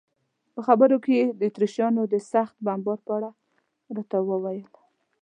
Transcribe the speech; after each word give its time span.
په 0.53 0.59
خبرو 0.67 0.97
کې 1.03 1.13
یې 1.19 1.25
د 1.39 1.41
اتریشیانو 1.49 2.01
د 2.13 2.15
سخت 2.31 2.55
بمبار 2.65 2.99
په 3.05 3.11
اړه 3.17 3.29
راته 3.95 4.17
وویل. 4.29 4.67